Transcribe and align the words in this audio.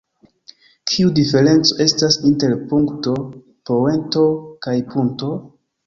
Kiu 0.91 1.11
diferenco 1.19 1.77
estas 1.85 2.19
inter 2.31 2.57
punkto, 2.73 3.17
poento 3.73 4.29
kaj 4.67 4.79
punto? 4.93 5.35